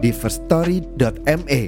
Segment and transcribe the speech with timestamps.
[0.00, 1.62] di firststory.me.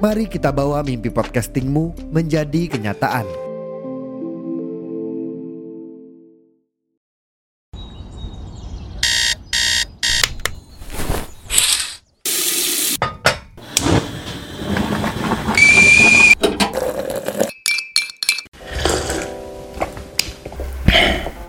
[0.00, 3.28] Mari kita bawa mimpi podcastingmu menjadi kenyataan.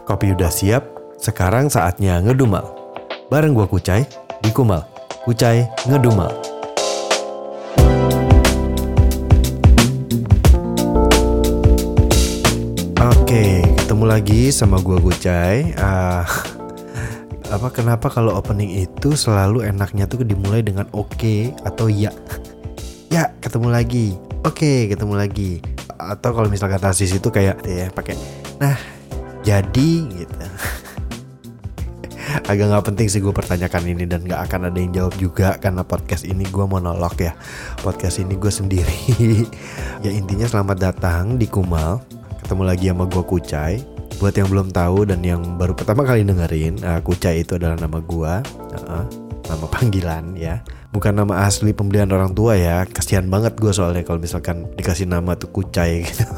[0.04, 0.84] Kopi udah siap,
[1.16, 2.68] sekarang saatnya ngedumal.
[3.32, 4.04] Bareng gua Kucai,
[4.44, 4.91] di Kumal.
[5.22, 6.34] Kucai ngedumal.
[12.98, 15.78] Oke, ketemu lagi sama gua Kucai.
[15.78, 16.26] Ah,
[17.56, 22.10] apa kenapa kalau opening itu selalu enaknya tuh dimulai dengan oke atau ya?
[23.12, 24.16] Ya, ketemu lagi.
[24.48, 25.60] Oke, ketemu lagi.
[26.00, 28.16] Atau kalau misalkan tasis itu kayak ya pakai
[28.62, 28.78] nah
[29.42, 30.36] jadi gitu
[32.48, 35.84] agak nggak penting sih gue pertanyakan ini dan nggak akan ada yang jawab juga karena
[35.84, 37.36] podcast ini gue monolog ya.
[37.84, 39.00] Podcast ini gue sendiri.
[40.02, 42.02] Ya intinya selamat datang di Kumal.
[42.42, 43.78] Ketemu lagi sama gue Kucai.
[44.18, 48.02] Buat yang belum tahu dan yang baru pertama kali dengerin uh, Kucai itu adalah nama
[48.02, 48.34] gue
[48.90, 49.06] uh,
[49.46, 50.66] nama panggilan ya.
[50.90, 52.82] Bukan nama asli pembelian orang tua ya.
[52.90, 56.26] Kasihan banget gue soalnya kalau misalkan dikasih nama tuh Kucai gitu.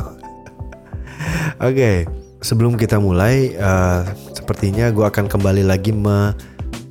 [1.63, 1.95] Oke, okay,
[2.43, 4.03] sebelum kita mulai, uh,
[4.43, 6.35] sepertinya gue akan kembali lagi me,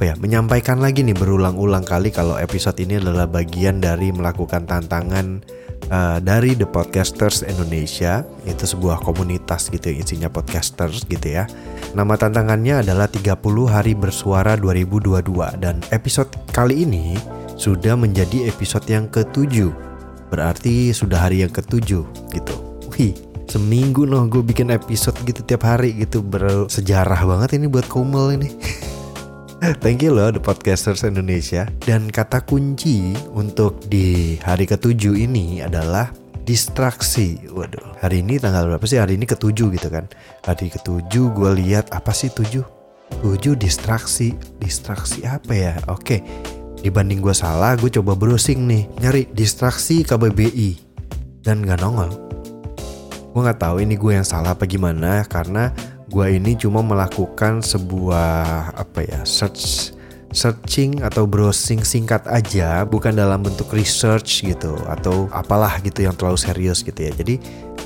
[0.01, 5.45] apa ya, menyampaikan lagi nih berulang-ulang kali kalau episode ini adalah bagian dari melakukan tantangan
[5.93, 8.25] uh, dari The Podcasters Indonesia.
[8.49, 11.45] Itu sebuah komunitas gitu, isinya podcasters gitu ya.
[11.93, 13.37] Nama tantangannya adalah 30
[13.69, 15.21] hari bersuara 2022
[15.61, 17.21] dan episode kali ini
[17.61, 19.69] sudah menjadi episode yang ketujuh.
[20.33, 22.55] Berarti sudah hari yang ketujuh gitu.
[22.97, 23.13] Wih,
[23.51, 26.21] seminggu noh gue bikin episode gitu tiap hari gitu.
[26.23, 28.49] Bersejarah banget ini buat Komel ini.
[29.83, 31.71] Thank you loh The Podcasters Indonesia.
[31.87, 36.11] Dan kata kunci untuk di hari ketujuh ini adalah
[36.43, 37.39] distraksi.
[37.47, 38.99] Waduh hari ini tanggal berapa sih?
[38.99, 40.11] Hari ini ketujuh gitu kan.
[40.43, 42.67] Hari ketujuh gue lihat apa sih tujuh?
[43.23, 44.35] Tujuh distraksi.
[44.59, 45.75] Distraksi apa ya?
[45.87, 46.23] Oke
[46.83, 48.91] Dibanding gue salah gue coba browsing nih.
[48.99, 50.91] Nyari distraksi KBBI
[51.47, 52.22] Dan gak nongol
[53.33, 55.73] gue nggak tahu ini gue yang salah apa gimana karena
[56.13, 59.97] gue ini cuma melakukan sebuah apa ya search
[60.33, 66.41] searching atau browsing singkat aja bukan dalam bentuk research gitu atau apalah gitu yang terlalu
[66.41, 67.13] serius gitu ya.
[67.13, 67.37] Jadi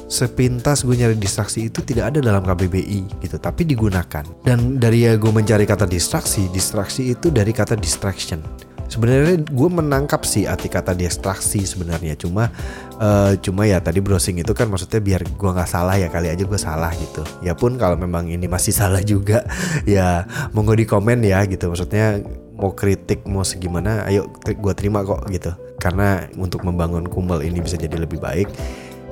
[0.07, 4.23] sepintas gue nyari distraksi itu tidak ada dalam KBBI gitu tapi digunakan.
[4.47, 8.39] Dan dari ya gue mencari kata distraksi distraksi itu dari kata distraction
[8.87, 12.15] sebenarnya gue menangkap sih arti kata distraksi sebenarnya.
[12.19, 12.51] Cuma
[12.99, 16.43] uh, cuma ya tadi browsing itu kan maksudnya biar gue nggak salah ya kali aja
[16.43, 17.23] gue salah gitu.
[17.43, 19.45] Ya pun kalau memang ini masih salah juga
[19.85, 21.71] ya monggo di komen ya gitu.
[21.71, 22.23] Maksudnya
[22.57, 25.53] mau kritik mau segimana ayo gue terima kok gitu.
[25.77, 28.49] Karena untuk membangun kumel ini bisa jadi lebih baik.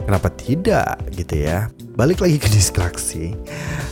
[0.04, 1.72] Kenapa tidak gitu ya?
[1.96, 3.32] Balik lagi ke distraksi.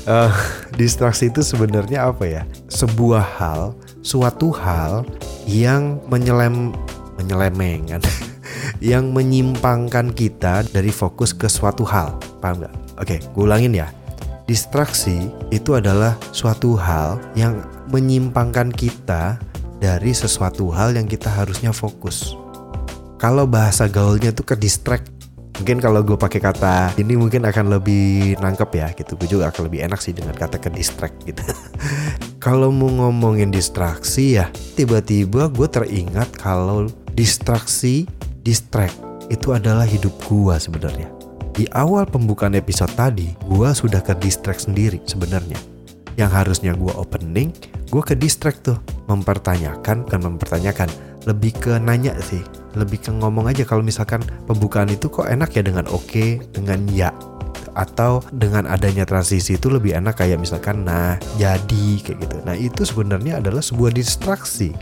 [0.04, 0.28] Uh,
[0.80, 2.42] distraksi itu sebenarnya apa ya?
[2.68, 3.72] Sebuah hal
[4.04, 5.06] suatu hal
[5.46, 6.74] yang menyelem
[7.18, 8.02] menyelemeng kan?
[8.82, 12.18] Yang menyimpangkan kita dari fokus ke suatu hal.
[12.42, 12.74] Paham nggak?
[12.98, 13.88] Oke gue ulangin ya.
[14.50, 17.62] Distraksi itu adalah suatu hal yang
[17.94, 19.38] menyimpangkan kita
[19.78, 22.34] dari sesuatu hal yang kita harusnya fokus.
[23.22, 25.10] Kalau bahasa gaulnya tuh ke distract.
[25.62, 29.14] Mungkin kalau gue pakai kata ini mungkin akan lebih nangkep ya gitu.
[29.14, 31.42] Gue juga akan lebih enak sih dengan kata ke distract gitu
[32.42, 38.02] kalau mau ngomongin distraksi ya tiba-tiba gue teringat kalau distraksi
[38.42, 38.98] distract
[39.30, 41.06] itu adalah hidup gue sebenarnya.
[41.54, 45.54] Di awal pembukaan episode tadi gue sudah ke distract sendiri sebenarnya.
[46.18, 47.54] Yang harusnya gue opening
[47.94, 50.90] gue ke distract tuh mempertanyakan bukan mempertanyakan
[51.28, 52.42] lebih ke nanya sih
[52.72, 56.82] lebih ke ngomong aja kalau misalkan pembukaan itu kok enak ya dengan oke okay, dengan
[56.88, 57.12] ya
[57.72, 62.36] atau dengan adanya transisi itu lebih enak kayak misalkan nah jadi kayak gitu.
[62.44, 64.72] Nah itu sebenarnya adalah sebuah distraksi.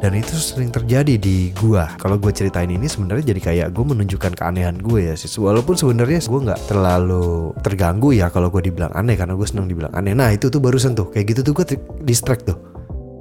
[0.00, 1.92] Dan itu sering terjadi di gua.
[2.00, 6.24] Kalau gue ceritain ini sebenarnya jadi kayak gue menunjukkan keanehan gue ya sih walaupun sebenarnya
[6.24, 10.16] gue nggak terlalu terganggu ya kalau gue dibilang aneh karena gue seneng dibilang aneh.
[10.16, 11.12] Nah itu tuh barusan tuh.
[11.12, 11.66] Kayak gitu tuh gue
[12.00, 12.56] distract tuh.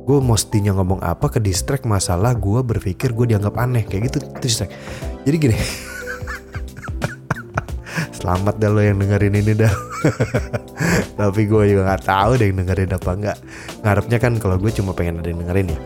[0.08, 3.84] Gue mestinya ngomong apa ke distract masalah gue berpikir gue dianggap aneh.
[3.84, 4.72] Kayak gitu distract.
[5.28, 5.60] Jadi gini
[8.20, 9.74] selamat dah lo yang dengerin ini dah.
[11.20, 13.38] Tapi gue juga nggak tahu deh yang dengerin apa enggak
[13.84, 15.80] ngarepnya kan kalau gue cuma pengen ada yang dengerin ya.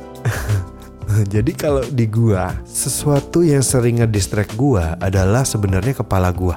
[1.39, 6.55] Jadi kalau di gue sesuatu yang sering ngedistract gue adalah sebenarnya kepala gue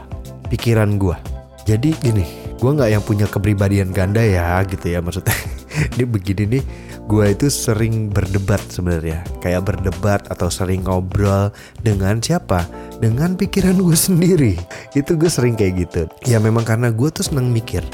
[0.49, 1.37] pikiran gue
[1.67, 2.23] jadi gini
[2.57, 5.35] gue nggak yang punya kepribadian ganda ya gitu ya maksudnya.
[5.93, 6.65] Ini begini nih
[7.05, 9.27] gue itu sering berdebat sebenarnya.
[9.45, 11.53] Kayak berdebat atau sering ngobrol
[11.85, 12.65] dengan siapa
[12.99, 14.55] dengan pikiran gue sendiri.
[14.93, 16.03] Itu gue sering kayak gitu.
[16.25, 17.85] Ya memang karena gue tuh seneng mikir.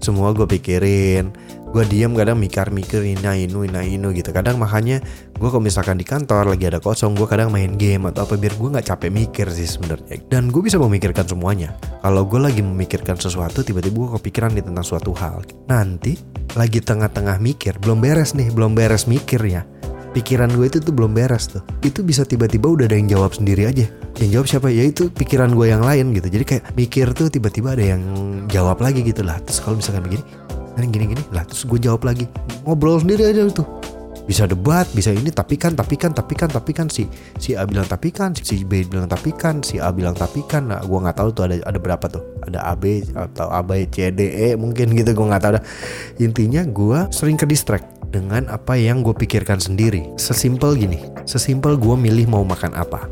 [0.00, 1.32] Semua gue pikirin
[1.70, 4.34] gue diam kadang mikir-mikir ini inu ini inu gitu.
[4.34, 4.98] Kadang makanya
[5.38, 8.58] gue kalau misalkan di kantor lagi ada kosong gue kadang main game atau apa biar
[8.58, 10.18] gue nggak capek mikir sih sebenarnya.
[10.26, 11.78] Dan gue bisa memikirkan semuanya.
[12.02, 15.46] Kalau gue lagi memikirkan sesuatu tiba-tiba gue kepikiran nih tentang suatu hal.
[15.70, 16.18] Nanti
[16.58, 19.62] lagi tengah-tengah mikir belum beres nih belum beres mikir ya
[20.10, 21.62] pikiran gue itu tuh belum beres tuh.
[21.82, 23.86] Itu bisa tiba-tiba udah ada yang jawab sendiri aja.
[24.18, 24.68] Yang jawab siapa?
[24.74, 26.28] Ya itu pikiran gue yang lain gitu.
[26.28, 28.02] Jadi kayak mikir tuh tiba-tiba ada yang
[28.50, 29.38] jawab lagi gitu lah.
[29.46, 30.24] Terus kalau misalkan begini
[30.80, 32.24] gini-gini lah terus gue jawab lagi.
[32.64, 33.68] Ngobrol sendiri aja tuh.
[34.24, 36.88] Bisa debat bisa ini tapi kan tapi kan tapi kan tapi kan.
[36.88, 37.04] Si
[37.36, 40.72] si A bilang tapi kan si B bilang tapi kan si A bilang tapi kan.
[40.72, 42.24] Nah gue nggak tahu tuh ada ada berapa tuh.
[42.48, 45.64] Ada A B atau A B C D E mungkin gitu gue nggak tahu dah.
[46.16, 50.10] Intinya gue sering ke distract dengan apa yang gue pikirkan sendiri.
[50.18, 53.06] Sesimpel gini sesimpel gue milih mau makan apa.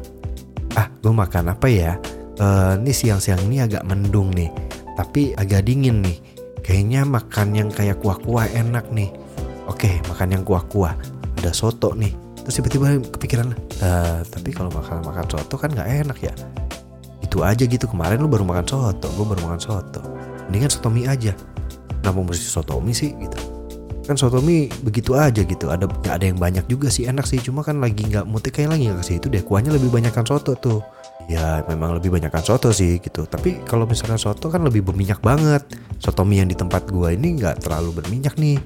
[0.74, 1.94] Ah gue makan apa ya?
[2.38, 4.50] Uh, ini siang-siang ini agak mendung nih
[4.98, 6.18] tapi agak dingin nih.
[6.66, 9.14] Kayaknya makan yang kayak kuah-kuah enak nih.
[9.70, 10.98] Oke makan yang kuah-kuah.
[11.38, 12.12] Ada soto nih.
[12.42, 16.34] Terus tiba-tiba kepikiran uh, tapi kalau makan makan soto kan nggak enak ya?
[17.22, 17.86] Itu aja gitu.
[17.86, 20.02] Kemarin lu baru makan soto gue baru makan soto.
[20.50, 21.32] Mendingan soto mie aja.
[22.02, 23.47] Kenapa mesti soto mie sih gitu
[24.08, 25.68] kan soto mie begitu aja gitu.
[25.68, 27.36] Ada ya ada yang banyak juga sih enak sih.
[27.44, 30.24] Cuma kan lagi nggak mutik kayak lagi nggak kasih itu deh kuahnya lebih banyak kan
[30.24, 30.80] soto tuh.
[31.28, 33.28] Ya memang lebih banyak kan soto sih gitu.
[33.28, 35.62] Tapi kalau misalnya soto kan lebih berminyak banget.
[36.00, 38.56] Soto mie yang di tempat gua ini nggak terlalu berminyak nih.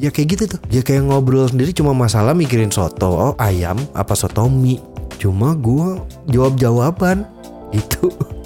[0.00, 0.60] Ya kayak gitu tuh.
[0.72, 4.80] Ya kayak ngobrol sendiri cuma masalah mikirin soto oh, ayam apa soto mie.
[5.18, 5.98] Cuma gue
[6.30, 7.26] jawab jawaban
[7.74, 8.08] itu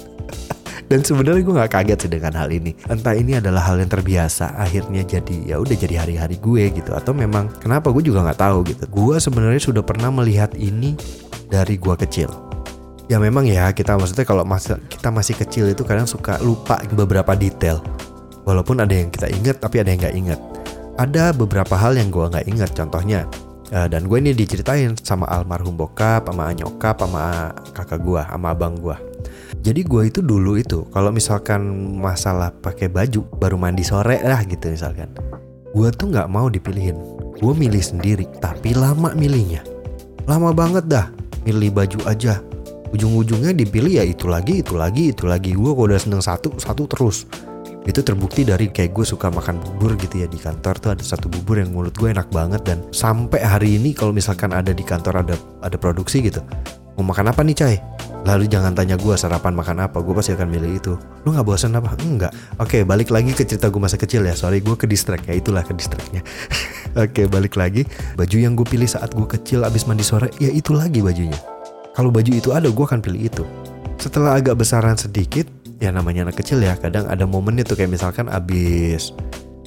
[0.93, 2.77] dan sebenarnya gue nggak kaget sih dengan hal ini.
[2.85, 6.93] Entah ini adalah hal yang terbiasa akhirnya jadi ya udah jadi hari-hari gue gitu.
[6.93, 8.85] Atau memang kenapa gue juga nggak tahu gitu.
[8.93, 10.93] Gue sebenarnya sudah pernah melihat ini
[11.49, 12.29] dari gue kecil.
[13.09, 17.33] Ya memang ya kita maksudnya kalau masa kita masih kecil itu kadang suka lupa beberapa
[17.33, 17.81] detail.
[18.45, 20.39] Walaupun ada yang kita ingat tapi ada yang nggak ingat.
[21.01, 22.69] Ada beberapa hal yang gue nggak ingat.
[22.77, 23.25] Contohnya
[23.73, 28.77] uh, dan gue ini diceritain sama almarhum bokap sama nyokap sama kakak gue sama abang
[28.77, 29.12] gue
[29.61, 31.61] jadi gue itu dulu itu kalau misalkan
[31.99, 35.11] masalah pakai baju baru mandi sore lah gitu misalkan.
[35.73, 36.97] Gue tuh nggak mau dipilihin.
[37.37, 39.61] Gue milih sendiri tapi lama milihnya.
[40.25, 41.05] Lama banget dah
[41.45, 42.41] milih baju aja.
[42.93, 45.53] Ujung-ujungnya dipilih ya itu lagi itu lagi itu lagi.
[45.53, 47.29] Gue kalau udah seneng satu satu terus.
[47.83, 51.27] Itu terbukti dari kayak gue suka makan bubur gitu ya di kantor tuh ada satu
[51.27, 55.19] bubur yang mulut gue enak banget dan sampai hari ini kalau misalkan ada di kantor
[55.19, 56.39] ada ada produksi gitu
[56.95, 57.75] mau makan apa nih cai
[58.23, 60.93] lalu jangan tanya gue sarapan makan apa gue pasti akan milih itu.
[61.27, 61.95] Lu nggak bosan apa?
[61.99, 62.31] Enggak.
[62.59, 64.35] Oke balik lagi ke cerita gue masa kecil ya.
[64.35, 65.35] Sorry gue ke distract ya.
[65.35, 66.23] Itulah ke distractnya.
[67.03, 67.83] Oke balik lagi.
[68.15, 71.35] Baju yang gue pilih saat gue kecil abis mandi sore ya itu lagi bajunya.
[71.93, 73.43] Kalau baju itu ada gue akan pilih itu.
[73.99, 75.45] Setelah agak besaran sedikit
[75.83, 79.11] ya namanya anak kecil ya kadang ada momen itu kayak misalkan abis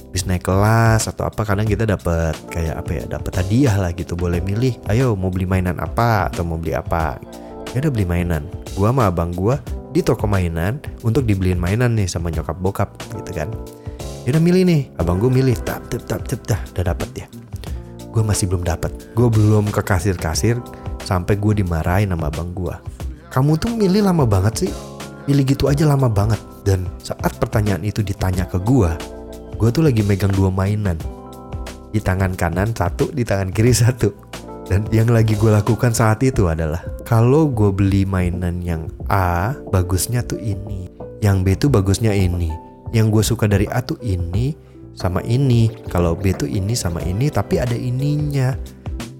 [0.09, 4.17] abis naik kelas atau apa kadang kita dapat kayak apa ya dapat hadiah lah gitu.
[4.17, 7.21] Boleh milih ayo mau beli mainan apa atau mau beli apa
[7.73, 8.43] ya udah beli mainan.
[8.75, 9.59] Gua sama abang gua
[9.91, 13.49] di toko mainan untuk dibeliin mainan nih sama nyokap bokap gitu kan.
[14.27, 17.27] Ya udah milih nih abang gua milih tap tap tap tap dah udah dapet ya
[18.07, 20.57] gue masih belum dapat gue belum ke kasir kasir
[21.05, 22.73] sampai gue dimarahin sama abang gue
[23.37, 24.71] kamu tuh milih lama banget sih.
[25.29, 26.39] Pilih gitu aja lama banget.
[26.63, 28.89] Dan saat pertanyaan itu ditanya ke gue
[29.57, 30.97] gue tuh lagi megang dua mainan.
[31.93, 34.09] Di tangan kanan satu di tangan kiri satu
[34.67, 40.23] dan yang lagi gue lakukan saat itu adalah kalau gue beli mainan yang A bagusnya
[40.23, 40.91] tuh ini
[41.23, 42.51] yang B tuh bagusnya ini
[42.91, 44.53] yang gue suka dari A tuh ini
[44.93, 48.53] sama ini kalau B tuh ini sama ini tapi ada ininya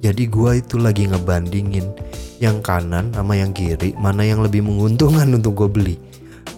[0.01, 1.89] jadi gue itu lagi ngebandingin
[2.37, 5.95] yang kanan sama yang kiri mana yang lebih menguntungkan untuk gue beli.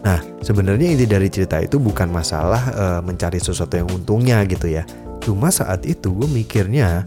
[0.03, 4.83] Nah sebenarnya inti dari cerita itu bukan masalah uh, mencari sesuatu yang untungnya gitu ya.
[5.23, 7.03] Cuma saat itu gue mikirnya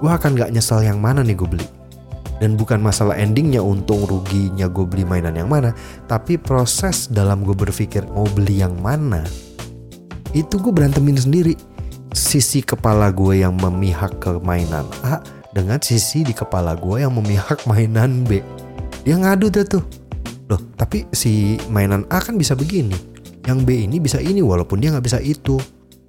[0.00, 1.68] gue akan gak nyesal yang mana nih gue beli.
[2.36, 5.72] Dan bukan masalah endingnya untung ruginya gue beli mainan yang mana,
[6.04, 9.24] tapi proses dalam gue berpikir mau beli yang mana
[10.36, 11.56] itu gue berantemin sendiri
[12.12, 15.24] sisi kepala gue yang memihak ke mainan A
[15.56, 18.44] dengan sisi di kepala gue yang memihak mainan B.
[19.08, 19.80] Dia ngadu deh tuh.
[20.52, 22.96] Loh, tapi si mainan A kan bisa begini.
[23.48, 25.56] Yang B ini bisa ini walaupun dia nggak bisa itu.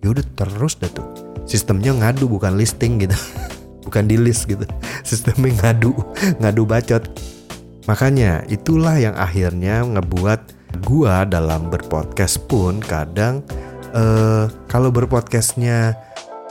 [0.04, 1.08] Ya udah terus deh tuh.
[1.48, 3.16] Sistemnya ngadu bukan listing gitu.
[3.88, 4.68] bukan di list gitu.
[5.08, 5.96] Sistemnya ngadu,
[6.44, 7.08] ngadu bacot.
[7.88, 13.40] Makanya itulah yang akhirnya ngebuat gua dalam berpodcast pun kadang
[13.96, 15.96] uh, kalau berpodcastnya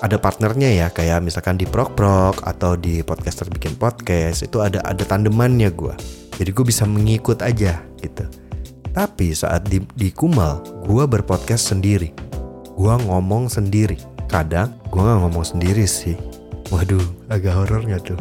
[0.01, 4.81] ada partnernya ya kayak misalkan di Prok Prok atau di podcaster bikin podcast itu ada
[4.85, 5.97] ada tandemannya gue
[6.37, 8.25] jadi gue bisa mengikut aja gitu.
[8.93, 12.13] Tapi saat di, di Kumal gue berpodcast sendiri.
[12.77, 13.97] Gue ngomong sendiri.
[14.29, 16.17] Kadang gue nggak ngomong sendiri sih
[16.73, 18.21] waduh agak horor nggak tuh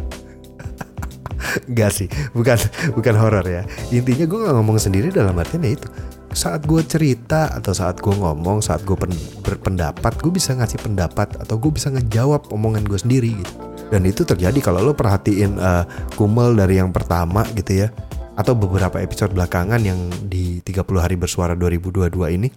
[1.78, 2.58] Gak sih, bukan
[2.98, 3.64] bukan horor ya.
[3.94, 5.88] Intinya gue nggak ngomong sendiri dalam artian ya itu
[6.36, 8.94] saat gue cerita atau saat gue ngomong, saat gue
[9.40, 13.54] berpendapat, gue bisa ngasih pendapat atau gue bisa ngejawab omongan gue sendiri gitu.
[13.88, 15.88] Dan itu terjadi kalau lo perhatiin uh,
[16.20, 17.88] Kumel dari yang pertama gitu ya,
[18.36, 22.52] atau beberapa episode belakangan yang di 30 hari bersuara 2022 ini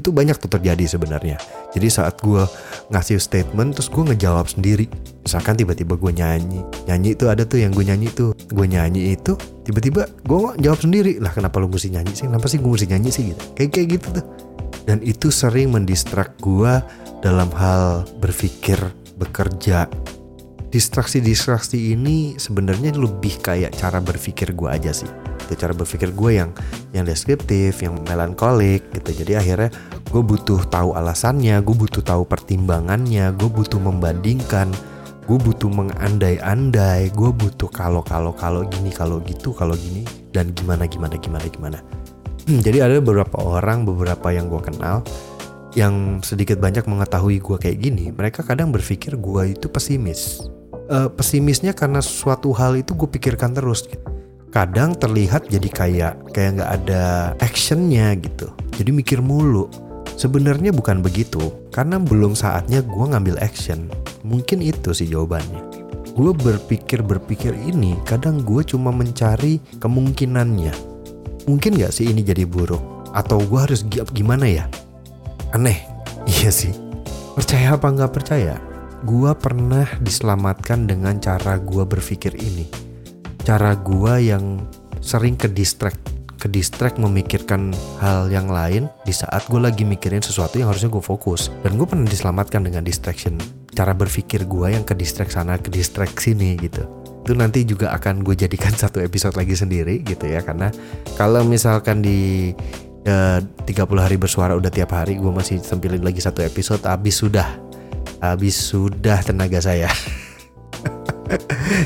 [0.00, 1.36] itu banyak tuh terjadi sebenarnya.
[1.76, 2.42] Jadi saat gue
[2.90, 4.88] ngasih statement terus gue ngejawab sendiri.
[5.22, 9.36] Misalkan tiba-tiba gue nyanyi, nyanyi itu ada tuh yang gue nyanyi itu, gue nyanyi itu
[9.62, 12.26] tiba-tiba gue jawab sendiri lah kenapa lu mesti nyanyi sih?
[12.26, 13.42] Kenapa sih gue mesti nyanyi sih gitu?
[13.54, 14.26] Kayak kayak gitu tuh.
[14.88, 16.72] Dan itu sering mendistrak gue
[17.20, 18.80] dalam hal berpikir,
[19.20, 19.86] bekerja.
[20.70, 25.10] Distraksi-distraksi ini sebenarnya lebih kayak cara berpikir gue aja sih.
[25.42, 26.54] Gitu cara berpikir gue yang
[26.94, 29.26] yang deskriptif yang melankolik gitu.
[29.26, 29.74] Jadi akhirnya
[30.06, 34.70] gue butuh tahu alasannya gue butuh tahu pertimbangannya gue butuh membandingkan
[35.26, 40.86] gue butuh mengandai-andai gue butuh kalau kalau kalau gini kalau gitu kalau gini dan gimana
[40.86, 41.78] gimana gimana gimana.
[42.46, 45.02] Hmm, jadi ada beberapa orang beberapa yang gue kenal
[45.78, 50.50] yang sedikit banyak mengetahui gue kayak gini mereka kadang berpikir gue itu pesimis
[50.90, 54.02] uh, pesimisnya karena suatu hal itu gue pikirkan terus gitu.
[54.50, 57.02] Kadang terlihat jadi kayak kayak nggak ada
[57.38, 58.50] actionnya gitu.
[58.74, 59.70] Jadi mikir mulu.
[60.18, 63.88] Sebenarnya bukan begitu karena belum saatnya gue ngambil action.
[64.26, 65.62] Mungkin itu sih jawabannya.
[66.12, 70.74] Gue berpikir berpikir ini kadang gue cuma mencari kemungkinannya.
[71.48, 72.82] Mungkin gak sih ini jadi buruk?
[73.14, 74.66] Atau gue harus gimana ya?
[75.54, 75.78] Aneh.
[76.30, 76.70] Iya sih.
[77.32, 78.69] Percaya apa nggak percaya
[79.00, 82.68] gue pernah diselamatkan dengan cara gue berpikir ini.
[83.40, 84.60] Cara gua yang
[85.00, 85.96] sering ke distract
[86.40, 91.04] ke distract memikirkan hal yang lain di saat gue lagi mikirin sesuatu yang harusnya gue
[91.04, 91.52] fokus.
[91.60, 93.36] Dan gue pernah diselamatkan dengan distraction.
[93.76, 96.88] Cara berpikir gue yang ke distract sana ke distract sini gitu.
[97.28, 100.40] Itu nanti juga akan gue jadikan satu episode lagi sendiri gitu ya.
[100.40, 100.72] Karena
[101.20, 102.52] kalau misalkan di
[103.04, 103.68] eh, 30
[104.00, 107.69] hari bersuara udah tiap hari gue masih sempilin lagi satu episode habis sudah
[108.20, 109.88] habis sudah tenaga saya.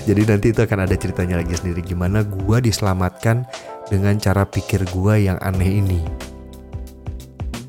[0.09, 1.81] Jadi nanti itu akan ada ceritanya lagi sendiri.
[1.85, 3.47] Gimana gue diselamatkan
[3.89, 6.01] dengan cara pikir gue yang aneh ini.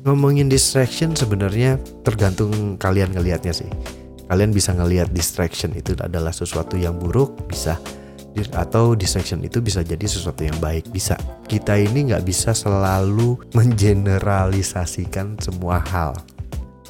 [0.06, 3.70] Ngomongin distraction sebenarnya tergantung kalian ngelihatnya sih.
[4.26, 7.78] Kalian bisa ngelihat distraction itu adalah sesuatu yang buruk, bisa
[8.52, 10.92] atau distraction itu bisa jadi sesuatu yang baik.
[10.92, 11.16] Bisa.
[11.46, 16.12] Kita ini nggak bisa selalu mengeneralisasikan semua hal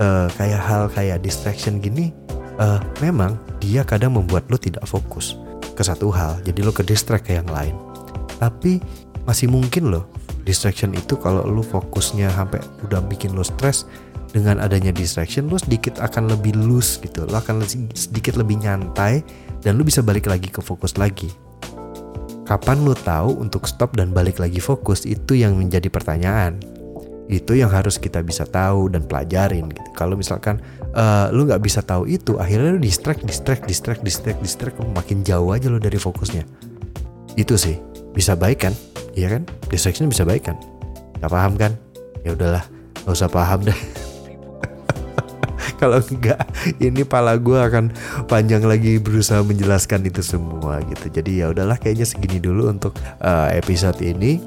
[0.00, 2.12] uh, kayak hal kayak distraction gini
[2.61, 5.37] uh, memang dia kadang membuat lo tidak fokus
[5.76, 7.76] ke satu hal jadi lo ke distract ke yang lain.
[8.37, 8.81] Tapi
[9.25, 10.09] masih mungkin loh
[10.47, 13.88] distraction itu kalau lo fokusnya sampai udah bikin lo stres
[14.31, 17.65] dengan adanya distraction lo sedikit akan lebih loose gitu lo akan
[17.97, 19.25] sedikit lebih nyantai
[19.65, 21.33] dan lo bisa balik lagi ke fokus lagi.
[22.47, 26.62] Kapan lo tahu untuk stop dan balik lagi fokus itu yang menjadi pertanyaan
[27.26, 29.90] itu yang harus kita bisa tahu dan pelajarin gitu.
[29.99, 30.62] Kalau misalkan
[30.95, 35.50] uh, lu nggak bisa tahu itu, akhirnya lu distract, distract, distract, distract, distract, makin jauh
[35.50, 36.47] aja lu dari fokusnya.
[37.35, 37.76] Itu sih
[38.14, 38.75] bisa baik kan?
[39.18, 39.42] Iya kan?
[39.68, 40.56] Distraction bisa baik kan?
[41.18, 41.75] Gak paham kan?
[42.23, 42.64] Ya udahlah,
[43.02, 43.76] gak usah paham deh.
[45.80, 46.40] Kalau enggak,
[46.80, 47.92] ini pala gue akan
[48.30, 51.12] panjang lagi berusaha menjelaskan itu semua gitu.
[51.12, 54.40] Jadi ya udahlah, kayaknya segini dulu untuk uh, episode ini.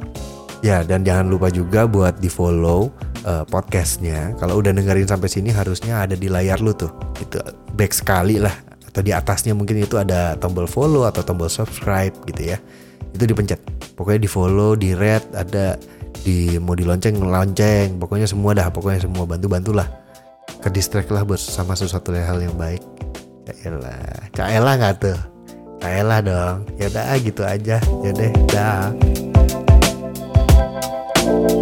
[0.59, 2.91] Ya dan jangan lupa juga buat di follow
[3.23, 4.35] uh, podcastnya.
[4.37, 6.91] Kalau udah dengerin sampai sini harusnya ada di layar lu tuh.
[7.15, 7.39] Itu
[7.79, 8.51] back sekali lah.
[8.83, 12.57] Atau di atasnya mungkin itu ada tombol follow atau tombol subscribe gitu ya.
[13.15, 13.61] Itu dipencet.
[13.95, 15.79] Pokoknya di follow, di red, ada
[16.27, 17.95] di mau di lonceng lonceng.
[17.95, 18.67] Pokoknya semua dah.
[18.67, 19.87] Pokoknya semua bantu bantulah.
[20.59, 22.83] Ke distract lah buat sama sesuatu hal yang baik.
[23.47, 25.19] Caelah, caelah nggak tuh?
[25.79, 26.67] Caelah dong.
[26.75, 27.77] Ya udah gitu aja.
[28.03, 28.91] Ya deh, dah.
[31.29, 31.58] Thank you.